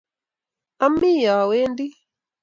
[0.85, 1.87] Ami awendi